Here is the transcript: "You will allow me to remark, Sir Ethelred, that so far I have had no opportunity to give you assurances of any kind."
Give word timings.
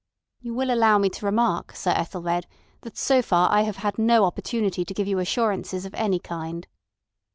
"You 0.39 0.55
will 0.55 0.71
allow 0.71 0.97
me 0.97 1.09
to 1.11 1.25
remark, 1.27 1.75
Sir 1.75 1.91
Ethelred, 1.91 2.47
that 2.81 2.97
so 2.97 3.21
far 3.21 3.51
I 3.51 3.61
have 3.61 3.75
had 3.75 3.99
no 3.99 4.25
opportunity 4.25 4.83
to 4.83 4.93
give 4.95 5.05
you 5.05 5.19
assurances 5.19 5.85
of 5.85 5.93
any 5.93 6.17
kind." 6.17 6.65